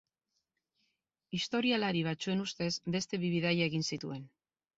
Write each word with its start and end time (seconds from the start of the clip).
Historialari 1.39 2.01
batzuen 2.07 2.41
ustez, 2.47 2.71
beste 2.97 3.21
bi 3.27 3.31
bidaia 3.37 3.69
egin 3.71 3.87
zituen. 3.93 4.27